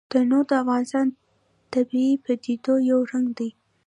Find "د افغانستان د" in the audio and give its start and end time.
0.49-1.15